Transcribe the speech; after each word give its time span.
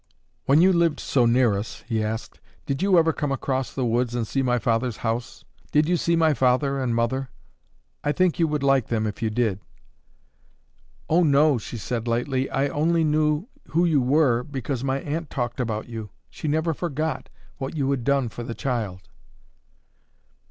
"When 0.45 0.61
you 0.63 0.73
lived 0.73 0.99
so 0.99 1.27
near 1.27 1.55
us," 1.55 1.83
he 1.87 2.03
asked, 2.03 2.39
"did 2.65 2.81
you 2.81 2.97
ever 2.97 3.13
come 3.13 3.31
across 3.31 3.71
the 3.71 3.85
woods 3.85 4.15
and 4.15 4.25
see 4.25 4.41
my 4.41 4.57
father's 4.57 4.97
house? 5.05 5.45
Did 5.71 5.87
you 5.87 5.95
see 5.95 6.15
my 6.15 6.33
father 6.33 6.81
and 6.81 6.95
mother? 6.95 7.29
I 8.03 8.11
think 8.11 8.39
you 8.39 8.47
would 8.47 8.63
like 8.63 8.87
them 8.87 9.05
if 9.05 9.21
you 9.21 9.29
did." 9.29 9.59
"Oh, 11.07 11.21
no," 11.23 11.59
she 11.59 11.77
said 11.77 12.07
lightly; 12.07 12.49
"I 12.49 12.67
only 12.69 13.03
knew 13.03 13.47
who 13.67 13.85
you 13.85 14.01
were 14.01 14.41
because 14.41 14.83
my 14.83 14.99
aunt 15.01 15.29
talked 15.29 15.59
about 15.59 15.87
you; 15.87 16.09
she 16.31 16.47
never 16.47 16.73
forgot 16.73 17.29
what 17.59 17.75
you 17.77 17.91
had 17.91 18.03
done 18.03 18.27
for 18.29 18.41
the 18.41 18.55
child." 18.55 19.07